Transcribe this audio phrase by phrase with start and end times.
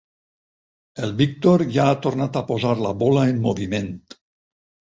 [1.07, 3.95] El Víctor ja ha tornat a posar la bola en moviment.